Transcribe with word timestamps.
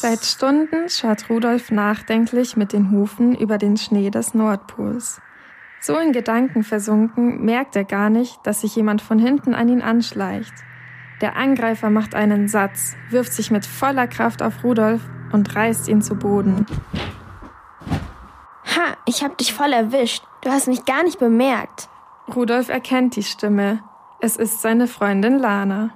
Seit 0.00 0.24
Stunden 0.24 0.88
schaut 0.88 1.28
Rudolf 1.28 1.72
nachdenklich 1.72 2.56
mit 2.56 2.72
den 2.72 2.92
Hufen 2.92 3.34
über 3.34 3.58
den 3.58 3.76
Schnee 3.76 4.10
des 4.10 4.32
Nordpols. 4.32 5.20
So 5.80 5.96
in 5.98 6.12
Gedanken 6.12 6.62
versunken, 6.62 7.44
merkt 7.44 7.74
er 7.74 7.82
gar 7.82 8.08
nicht, 8.08 8.38
dass 8.44 8.60
sich 8.60 8.76
jemand 8.76 9.02
von 9.02 9.18
hinten 9.18 9.54
an 9.54 9.68
ihn 9.68 9.82
anschleicht. 9.82 10.52
Der 11.20 11.34
Angreifer 11.34 11.90
macht 11.90 12.14
einen 12.14 12.46
Satz, 12.46 12.94
wirft 13.10 13.32
sich 13.32 13.50
mit 13.50 13.66
voller 13.66 14.06
Kraft 14.06 14.40
auf 14.40 14.62
Rudolf 14.62 15.00
und 15.32 15.56
reißt 15.56 15.88
ihn 15.88 16.00
zu 16.00 16.14
Boden. 16.14 16.64
Ha, 18.76 18.96
ich 19.04 19.24
hab 19.24 19.36
dich 19.36 19.52
voll 19.52 19.72
erwischt. 19.72 20.22
Du 20.42 20.50
hast 20.50 20.68
mich 20.68 20.84
gar 20.84 21.02
nicht 21.02 21.18
bemerkt. 21.18 21.88
Rudolf 22.32 22.68
erkennt 22.68 23.16
die 23.16 23.24
Stimme. 23.24 23.82
Es 24.20 24.36
ist 24.36 24.62
seine 24.62 24.86
Freundin 24.86 25.40
Lana. 25.40 25.90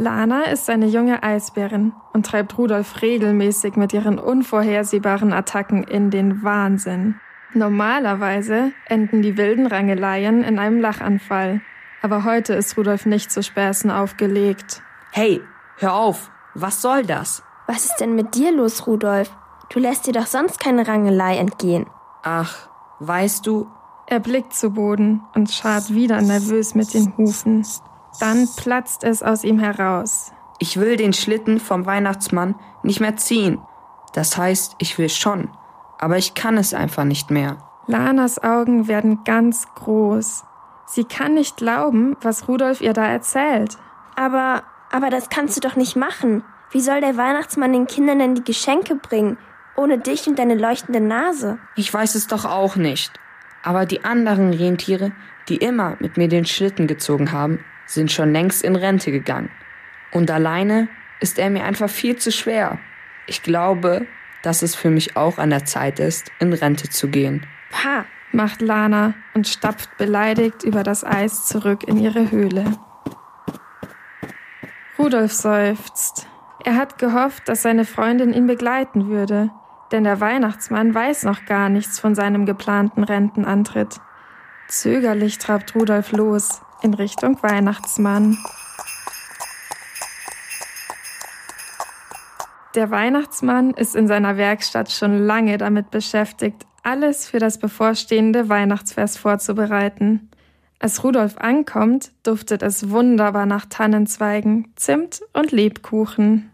Lana 0.00 0.44
ist 0.44 0.70
eine 0.70 0.86
junge 0.86 1.24
Eisbärin 1.24 1.92
und 2.12 2.24
treibt 2.24 2.56
Rudolf 2.56 3.02
regelmäßig 3.02 3.74
mit 3.74 3.92
ihren 3.92 4.20
unvorhersehbaren 4.20 5.32
Attacken 5.32 5.82
in 5.82 6.10
den 6.10 6.44
Wahnsinn. 6.44 7.16
Normalerweise 7.52 8.72
enden 8.86 9.22
die 9.22 9.36
wilden 9.36 9.66
Rangeleien 9.66 10.44
in 10.44 10.60
einem 10.60 10.80
Lachanfall. 10.80 11.62
Aber 12.00 12.22
heute 12.22 12.54
ist 12.54 12.76
Rudolf 12.78 13.06
nicht 13.06 13.32
zu 13.32 13.42
Späßen 13.42 13.90
aufgelegt. 13.90 14.82
Hey, 15.10 15.40
hör 15.78 15.94
auf! 15.94 16.30
Was 16.54 16.80
soll 16.80 17.04
das? 17.04 17.42
Was 17.66 17.84
ist 17.84 17.96
denn 17.96 18.14
mit 18.14 18.36
dir 18.36 18.52
los, 18.52 18.86
Rudolf? 18.86 19.36
Du 19.70 19.80
lässt 19.80 20.06
dir 20.06 20.12
doch 20.12 20.26
sonst 20.26 20.60
keine 20.60 20.86
Rangelei 20.86 21.36
entgehen. 21.36 21.86
Ach, 22.22 22.68
weißt 23.00 23.46
du. 23.46 23.68
Er 24.06 24.20
blickt 24.20 24.54
zu 24.54 24.70
Boden 24.70 25.22
und 25.34 25.50
scharrt 25.50 25.92
wieder 25.92 26.22
nervös 26.22 26.74
mit 26.74 26.94
den 26.94 27.14
Hufen. 27.16 27.66
Dann 28.20 28.48
platzt 28.56 29.04
es 29.04 29.22
aus 29.22 29.44
ihm 29.44 29.58
heraus. 29.58 30.32
Ich 30.58 30.78
will 30.78 30.96
den 30.96 31.12
Schlitten 31.12 31.60
vom 31.60 31.86
Weihnachtsmann 31.86 32.56
nicht 32.82 33.00
mehr 33.00 33.16
ziehen. 33.16 33.60
Das 34.12 34.36
heißt, 34.36 34.76
ich 34.78 34.98
will 34.98 35.08
schon, 35.08 35.50
aber 35.98 36.16
ich 36.16 36.34
kann 36.34 36.56
es 36.56 36.74
einfach 36.74 37.04
nicht 37.04 37.30
mehr. 37.30 37.58
Lanas 37.86 38.42
Augen 38.42 38.88
werden 38.88 39.24
ganz 39.24 39.66
groß. 39.74 40.44
Sie 40.86 41.04
kann 41.04 41.34
nicht 41.34 41.56
glauben, 41.56 42.16
was 42.20 42.48
Rudolf 42.48 42.80
ihr 42.80 42.92
da 42.92 43.06
erzählt. 43.06 43.78
Aber, 44.16 44.62
aber 44.90 45.10
das 45.10 45.28
kannst 45.28 45.56
du 45.56 45.60
doch 45.60 45.76
nicht 45.76 45.96
machen. 45.96 46.42
Wie 46.70 46.80
soll 46.80 47.00
der 47.00 47.16
Weihnachtsmann 47.16 47.72
den 47.72 47.86
Kindern 47.86 48.18
denn 48.18 48.34
die 48.34 48.44
Geschenke 48.44 48.94
bringen, 48.94 49.38
ohne 49.76 49.98
dich 49.98 50.26
und 50.26 50.38
deine 50.38 50.54
leuchtende 50.54 51.00
Nase? 51.00 51.58
Ich 51.76 51.92
weiß 51.92 52.14
es 52.14 52.26
doch 52.26 52.44
auch 52.44 52.76
nicht. 52.76 53.12
Aber 53.62 53.86
die 53.86 54.04
anderen 54.04 54.52
Rentiere, 54.52 55.12
die 55.48 55.56
immer 55.56 55.96
mit 56.00 56.16
mir 56.16 56.28
den 56.28 56.44
Schlitten 56.44 56.86
gezogen 56.86 57.32
haben, 57.32 57.64
sind 57.88 58.12
schon 58.12 58.32
längst 58.32 58.62
in 58.62 58.76
Rente 58.76 59.10
gegangen. 59.10 59.50
Und 60.12 60.30
alleine 60.30 60.88
ist 61.20 61.38
er 61.38 61.50
mir 61.50 61.64
einfach 61.64 61.90
viel 61.90 62.16
zu 62.16 62.30
schwer. 62.30 62.78
Ich 63.26 63.42
glaube, 63.42 64.06
dass 64.42 64.62
es 64.62 64.74
für 64.74 64.90
mich 64.90 65.16
auch 65.16 65.38
an 65.38 65.50
der 65.50 65.64
Zeit 65.64 65.98
ist, 65.98 66.30
in 66.38 66.52
Rente 66.52 66.88
zu 66.88 67.08
gehen. 67.08 67.46
Pa, 67.70 68.04
macht 68.30 68.60
Lana 68.60 69.14
und 69.34 69.48
stapft 69.48 69.96
beleidigt 69.96 70.62
über 70.62 70.82
das 70.82 71.04
Eis 71.04 71.46
zurück 71.46 71.84
in 71.84 71.98
ihre 71.98 72.30
Höhle. 72.30 72.64
Rudolf 74.98 75.32
seufzt. 75.32 76.26
Er 76.64 76.76
hat 76.76 76.98
gehofft, 76.98 77.48
dass 77.48 77.62
seine 77.62 77.84
Freundin 77.84 78.32
ihn 78.32 78.46
begleiten 78.46 79.08
würde, 79.08 79.50
denn 79.92 80.04
der 80.04 80.20
Weihnachtsmann 80.20 80.94
weiß 80.94 81.24
noch 81.24 81.44
gar 81.46 81.68
nichts 81.68 81.98
von 81.98 82.14
seinem 82.14 82.46
geplanten 82.46 83.04
Rentenantritt. 83.04 84.00
Zögerlich 84.66 85.38
trabt 85.38 85.74
Rudolf 85.74 86.12
los 86.12 86.62
in 86.82 86.94
Richtung 86.94 87.42
Weihnachtsmann. 87.42 88.38
Der 92.74 92.90
Weihnachtsmann 92.90 93.70
ist 93.70 93.96
in 93.96 94.06
seiner 94.06 94.36
Werkstatt 94.36 94.90
schon 94.92 95.18
lange 95.18 95.58
damit 95.58 95.90
beschäftigt, 95.90 96.66
alles 96.82 97.28
für 97.28 97.38
das 97.38 97.58
bevorstehende 97.58 98.48
Weihnachtsfest 98.48 99.18
vorzubereiten. 99.18 100.30
Als 100.78 101.02
Rudolf 101.02 101.36
ankommt, 101.38 102.12
duftet 102.22 102.62
es 102.62 102.90
wunderbar 102.90 103.46
nach 103.46 103.66
Tannenzweigen, 103.66 104.72
Zimt 104.76 105.22
und 105.32 105.50
Lebkuchen. 105.50 106.50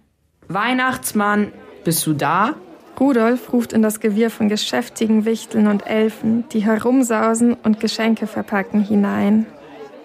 Weihnachtsmann, 0.48 1.52
bist 1.84 2.06
du 2.06 2.14
da? 2.14 2.54
Rudolf 2.98 3.52
ruft 3.52 3.72
in 3.72 3.82
das 3.82 4.00
Gewirr 4.00 4.30
von 4.30 4.48
geschäftigen 4.48 5.24
Wichteln 5.24 5.66
und 5.66 5.86
Elfen, 5.86 6.48
die 6.50 6.64
herumsausen 6.64 7.54
und 7.54 7.80
Geschenke 7.80 8.26
verpacken, 8.26 8.82
hinein. 8.82 9.46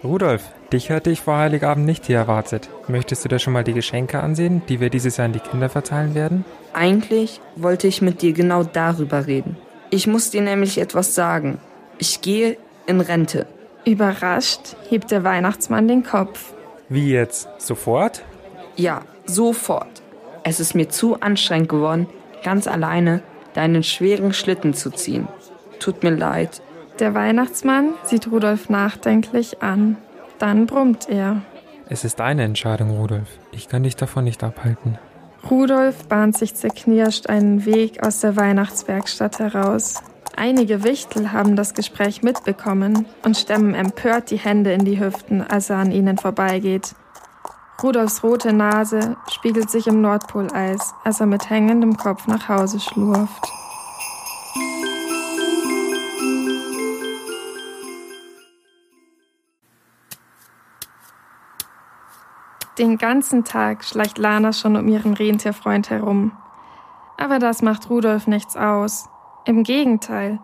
Rudolf, 0.04 0.44
dich 0.72 0.92
hatte 0.92 1.10
ich 1.10 1.22
vor 1.22 1.38
Heiligabend 1.38 1.86
nicht 1.86 2.06
hier 2.06 2.18
erwartet. 2.18 2.70
Möchtest 2.88 3.26
du 3.26 3.30
dir 3.30 3.40
schon 3.40 3.52
mal 3.52 3.66
die 3.66 3.74
Geschenke 3.74 4.22
ansehen, 4.22 4.62
die 4.70 4.80
wir 4.80 4.90
dieses 4.90 5.18
Jahr 5.18 5.26
an 5.26 5.34
die 5.34 5.40
Kinder 5.40 5.68
verteilen 5.68 6.16
werden? 6.16 6.46
Eigentlich 6.74 7.42
wollte 7.58 7.88
ich 7.88 8.02
mit 8.02 8.22
dir 8.22 8.32
genau 8.32 8.64
darüber 8.64 9.28
reden. 9.28 9.58
Ich 9.90 10.08
muss 10.08 10.30
dir 10.30 10.42
nämlich 10.42 10.78
etwas 10.78 11.16
sagen. 11.16 11.60
Ich 11.98 12.22
gehe 12.22 12.56
in 12.88 13.02
Rente. 13.02 13.46
Überrascht 13.84 14.78
hebt 14.90 15.12
der 15.12 15.26
Weihnachtsmann 15.26 15.88
den 15.88 16.04
Kopf. 16.04 16.54
Wie 16.88 17.12
jetzt? 17.12 17.50
Sofort? 17.58 18.24
Ja, 18.78 19.02
sofort. 19.26 20.02
Es 20.44 20.62
ist 20.62 20.76
mir 20.76 20.88
zu 20.88 21.20
anstrengend 21.20 21.68
geworden, 21.68 22.08
ganz 22.44 22.68
alleine 22.68 23.22
deinen 23.54 23.84
schweren 23.84 24.32
Schlitten 24.32 24.74
zu 24.74 24.92
ziehen. 24.92 25.28
Tut 25.80 26.04
mir 26.04 26.12
leid. 26.12 26.62
Der 27.00 27.16
Weihnachtsmann 27.16 27.94
sieht 28.04 28.30
Rudolf 28.30 28.68
nachdenklich 28.68 29.62
an. 29.64 29.96
Dann 30.38 30.66
brummt 30.66 31.08
er. 31.08 31.42
Es 31.88 32.04
ist 32.04 32.20
deine 32.20 32.44
Entscheidung, 32.44 32.92
Rudolf. 32.92 33.30
Ich 33.52 33.70
kann 33.70 33.84
dich 33.84 33.96
davon 33.96 34.26
nicht 34.26 34.44
abhalten. 34.44 34.98
Rudolf 35.50 36.08
bahnt 36.10 36.38
sich 36.38 36.56
zerknirscht 36.56 37.28
einen 37.28 37.66
Weg 37.66 38.04
aus 38.06 38.20
der 38.20 38.36
Weihnachtswerkstatt 38.36 39.40
heraus. 39.40 40.04
Einige 40.36 40.84
Wichtel 40.84 41.32
haben 41.32 41.56
das 41.56 41.74
Gespräch 41.74 42.22
mitbekommen 42.22 43.06
und 43.24 43.38
stemmen 43.38 43.76
empört 43.76 44.30
die 44.30 44.38
Hände 44.38 44.74
in 44.74 44.84
die 44.84 45.00
Hüften, 45.00 45.42
als 45.42 45.70
er 45.70 45.78
an 45.78 45.92
ihnen 45.92 46.18
vorbeigeht. 46.18 46.96
Rudolfs 47.82 48.24
rote 48.24 48.52
Nase 48.52 49.16
spiegelt 49.32 49.70
sich 49.70 49.88
im 49.88 50.02
Nordpoleis, 50.02 50.94
als 51.06 51.22
er 51.22 51.28
mit 51.28 51.50
hängendem 51.50 51.96
Kopf 51.96 52.28
nach 52.28 52.50
Hause 52.50 52.82
schlurft. 52.82 53.59
Den 62.80 62.98
ganzen 62.98 63.44
Tag 63.44 63.84
schleicht 63.84 64.18
Lana 64.18 64.54
schon 64.54 64.78
um 64.78 64.88
ihren 64.88 65.14
Rentierfreund 65.14 65.90
herum. 65.90 66.32
Aber 67.18 67.38
das 67.38 67.62
macht 67.62 67.90
Rudolf 67.90 68.26
nichts 68.26 68.56
aus. 68.56 69.10
Im 69.44 69.64
Gegenteil, 69.64 70.40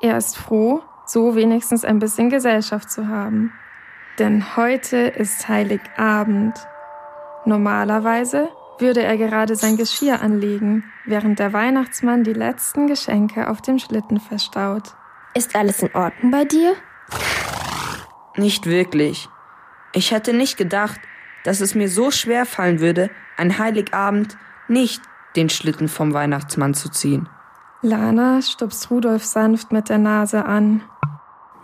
er 0.00 0.16
ist 0.16 0.38
froh, 0.38 0.80
so 1.04 1.36
wenigstens 1.36 1.84
ein 1.84 1.98
bisschen 1.98 2.30
Gesellschaft 2.30 2.90
zu 2.90 3.08
haben. 3.08 3.52
Denn 4.18 4.56
heute 4.56 4.96
ist 4.96 5.46
Heiligabend. 5.46 6.54
Normalerweise 7.44 8.48
würde 8.78 9.02
er 9.02 9.18
gerade 9.18 9.54
sein 9.54 9.76
Geschirr 9.76 10.22
anlegen, 10.22 10.84
während 11.04 11.38
der 11.38 11.52
Weihnachtsmann 11.52 12.24
die 12.24 12.32
letzten 12.32 12.86
Geschenke 12.86 13.50
auf 13.50 13.60
dem 13.60 13.78
Schlitten 13.78 14.20
verstaut. 14.20 14.94
Ist 15.34 15.54
alles 15.54 15.82
in 15.82 15.94
Ordnung 15.94 16.30
bei 16.30 16.46
dir? 16.46 16.74
Nicht 18.36 18.64
wirklich. 18.64 19.28
Ich 19.92 20.12
hätte 20.12 20.32
nicht 20.32 20.56
gedacht, 20.56 20.98
dass 21.44 21.60
es 21.60 21.74
mir 21.74 21.88
so 21.88 22.10
schwer 22.10 22.46
fallen 22.46 22.80
würde, 22.80 23.10
an 23.36 23.58
Heiligabend 23.58 24.36
nicht 24.68 25.00
den 25.36 25.48
Schlitten 25.48 25.88
vom 25.88 26.12
Weihnachtsmann 26.12 26.74
zu 26.74 26.88
ziehen. 26.88 27.28
Lana 27.82 28.40
stupst 28.42 28.90
Rudolf 28.90 29.24
sanft 29.24 29.70
mit 29.70 29.88
der 29.88 29.98
Nase 29.98 30.44
an. 30.44 30.82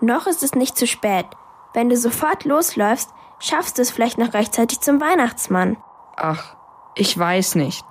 Noch 0.01 0.27
ist 0.27 0.43
es 0.43 0.55
nicht 0.55 0.77
zu 0.77 0.87
spät. 0.87 1.27
Wenn 1.73 1.89
du 1.89 1.97
sofort 1.97 2.45
losläufst, 2.45 3.11
schaffst 3.39 3.79
du 3.79 3.83
es 3.83 3.91
vielleicht 3.91 4.19
noch 4.19 4.35
rechtzeitig 4.35 4.81
zum 4.81 5.01
Weihnachtsmann. 5.01 5.77
Ach, 6.17 6.57
ich 6.95 7.17
weiß 7.17 7.55
nicht. 7.55 7.85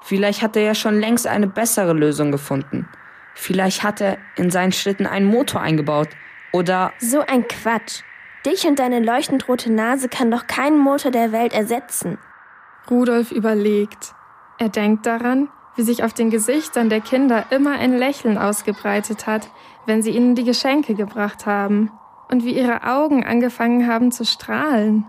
Vielleicht 0.00 0.42
hat 0.42 0.56
er 0.56 0.62
ja 0.62 0.74
schon 0.74 0.98
längst 0.98 1.26
eine 1.26 1.46
bessere 1.46 1.92
Lösung 1.92 2.32
gefunden. 2.32 2.88
Vielleicht 3.34 3.84
hat 3.84 4.00
er 4.00 4.18
in 4.36 4.50
seinen 4.50 4.72
Schlitten 4.72 5.06
einen 5.06 5.26
Motor 5.26 5.60
eingebaut. 5.60 6.08
Oder. 6.52 6.92
So 6.98 7.20
ein 7.20 7.46
Quatsch. 7.46 8.02
Dich 8.46 8.66
und 8.66 8.78
deine 8.78 9.00
leuchtend 9.00 9.48
rote 9.48 9.72
Nase 9.72 10.08
kann 10.08 10.30
doch 10.30 10.46
kein 10.46 10.78
Motor 10.78 11.10
der 11.10 11.32
Welt 11.32 11.52
ersetzen. 11.52 12.18
Rudolf 12.90 13.32
überlegt. 13.32 14.14
Er 14.58 14.68
denkt 14.68 15.06
daran, 15.06 15.48
wie 15.76 15.82
sich 15.82 16.02
auf 16.02 16.12
den 16.12 16.30
Gesichtern 16.30 16.88
der 16.88 17.00
Kinder 17.00 17.46
immer 17.50 17.72
ein 17.72 17.96
Lächeln 17.96 18.38
ausgebreitet 18.38 19.26
hat, 19.26 19.48
wenn 19.86 20.02
sie 20.02 20.10
ihnen 20.10 20.34
die 20.34 20.44
Geschenke 20.44 20.94
gebracht 20.94 21.46
haben, 21.46 21.90
und 22.30 22.44
wie 22.44 22.56
ihre 22.56 22.82
Augen 22.84 23.24
angefangen 23.24 23.86
haben 23.86 24.12
zu 24.12 24.24
strahlen. 24.24 25.06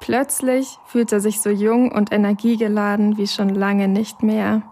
Plötzlich 0.00 0.78
fühlt 0.86 1.12
er 1.12 1.20
sich 1.20 1.40
so 1.40 1.50
jung 1.50 1.92
und 1.92 2.12
energiegeladen 2.12 3.18
wie 3.18 3.26
schon 3.26 3.50
lange 3.50 3.88
nicht 3.88 4.22
mehr. 4.22 4.62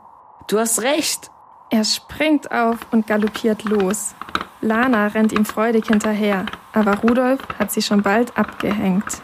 Du 0.47 0.59
hast 0.59 0.82
recht. 0.82 1.31
Er 1.71 1.85
springt 1.85 2.53
auf 2.53 2.79
und 2.93 3.06
galoppiert 3.06 3.65
los. 3.65 4.15
Lana 4.61 5.09
rennt 5.09 5.32
ihm 5.32 5.44
freudig 5.44 5.89
hinterher, 5.89 6.47
aber 6.76 6.99
Rudolf 6.99 7.40
hat 7.58 7.73
sie 7.73 7.81
schon 7.81 8.02
bald 8.02 8.37
abgehängt. 8.37 9.23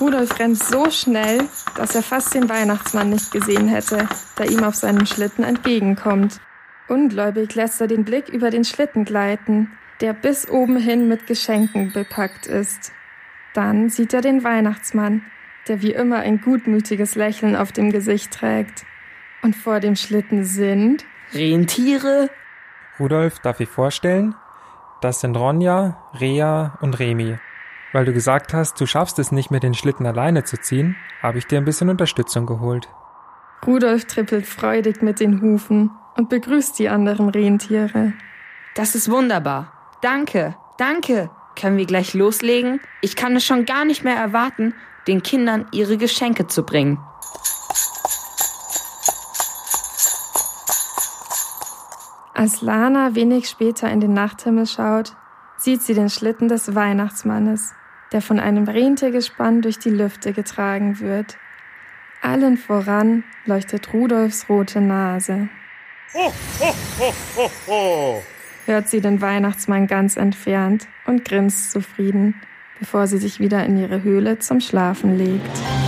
Rudolf 0.00 0.38
rennt 0.38 0.58
so 0.58 0.90
schnell, 0.90 1.46
dass 1.76 1.94
er 1.94 2.02
fast 2.02 2.32
den 2.32 2.48
Weihnachtsmann 2.48 3.10
nicht 3.10 3.30
gesehen 3.30 3.68
hätte, 3.68 4.08
der 4.38 4.50
ihm 4.50 4.64
auf 4.64 4.76
seinem 4.76 5.04
Schlitten 5.04 5.44
entgegenkommt. 5.44 6.40
Ungläubig 6.88 7.54
lässt 7.54 7.82
er 7.82 7.86
den 7.86 8.06
Blick 8.06 8.30
über 8.30 8.48
den 8.48 8.64
Schlitten 8.64 9.04
gleiten, 9.04 9.72
der 10.00 10.14
bis 10.14 10.48
oben 10.48 10.78
hin 10.78 11.06
mit 11.06 11.26
Geschenken 11.26 11.92
bepackt 11.92 12.46
ist. 12.46 12.92
Dann 13.52 13.90
sieht 13.90 14.14
er 14.14 14.22
den 14.22 14.42
Weihnachtsmann, 14.42 15.20
der 15.66 15.82
wie 15.82 15.92
immer 15.92 16.20
ein 16.20 16.40
gutmütiges 16.40 17.14
Lächeln 17.14 17.56
auf 17.56 17.72
dem 17.72 17.92
Gesicht 17.92 18.32
trägt. 18.32 18.86
Und 19.42 19.54
vor 19.54 19.80
dem 19.80 19.96
Schlitten 19.96 20.44
sind 20.44 21.04
Rentiere. 21.34 22.30
Rudolf, 22.98 23.38
darf 23.38 23.60
ich 23.60 23.68
vorstellen? 23.68 24.34
Das 25.00 25.20
sind 25.20 25.36
Ronja, 25.36 25.96
Rea 26.18 26.76
und 26.80 26.98
Remi. 26.98 27.38
Weil 27.92 28.04
du 28.04 28.12
gesagt 28.12 28.52
hast, 28.52 28.80
du 28.80 28.86
schaffst 28.86 29.18
es 29.18 29.32
nicht 29.32 29.50
mehr, 29.50 29.60
den 29.60 29.74
Schlitten 29.74 30.06
alleine 30.06 30.44
zu 30.44 30.60
ziehen, 30.60 30.96
habe 31.22 31.38
ich 31.38 31.46
dir 31.46 31.58
ein 31.58 31.64
bisschen 31.64 31.88
Unterstützung 31.88 32.46
geholt. 32.46 32.88
Rudolf 33.66 34.04
trippelt 34.06 34.46
freudig 34.46 35.02
mit 35.02 35.20
den 35.20 35.40
Hufen 35.40 35.90
und 36.16 36.28
begrüßt 36.28 36.78
die 36.78 36.88
anderen 36.88 37.28
Rentiere. 37.28 38.12
Das 38.74 38.94
ist 38.94 39.10
wunderbar. 39.10 39.72
Danke, 40.02 40.56
danke. 40.76 41.30
Können 41.56 41.76
wir 41.76 41.86
gleich 41.86 42.14
loslegen? 42.14 42.80
Ich 43.00 43.16
kann 43.16 43.34
es 43.34 43.44
schon 43.44 43.64
gar 43.64 43.84
nicht 43.84 44.04
mehr 44.04 44.16
erwarten, 44.16 44.74
den 45.08 45.22
Kindern 45.22 45.66
ihre 45.72 45.96
Geschenke 45.96 46.46
zu 46.46 46.64
bringen. 46.64 46.98
Als 52.38 52.62
Lana 52.62 53.16
wenig 53.16 53.48
später 53.48 53.90
in 53.90 53.98
den 53.98 54.14
Nachthimmel 54.14 54.64
schaut, 54.64 55.16
sieht 55.56 55.82
sie 55.82 55.92
den 55.92 56.08
Schlitten 56.08 56.46
des 56.46 56.72
Weihnachtsmannes, 56.72 57.72
der 58.12 58.22
von 58.22 58.38
einem 58.38 58.68
Rentiergespann 58.68 59.60
durch 59.60 59.80
die 59.80 59.90
Lüfte 59.90 60.32
getragen 60.32 61.00
wird. 61.00 61.36
Allen 62.22 62.56
voran 62.56 63.24
leuchtet 63.44 63.92
Rudolfs 63.92 64.48
rote 64.48 64.80
Nase. 64.80 65.48
Ho, 66.14 66.32
ho, 66.60 66.74
ho, 67.00 67.12
ho, 67.34 67.50
ho. 67.66 68.22
Hört 68.66 68.88
sie 68.88 69.00
den 69.00 69.20
Weihnachtsmann 69.20 69.88
ganz 69.88 70.16
entfernt 70.16 70.86
und 71.06 71.24
grinst 71.24 71.72
zufrieden, 71.72 72.40
bevor 72.78 73.08
sie 73.08 73.18
sich 73.18 73.40
wieder 73.40 73.66
in 73.66 73.76
ihre 73.76 74.04
Höhle 74.04 74.38
zum 74.38 74.60
Schlafen 74.60 75.18
legt. 75.18 75.87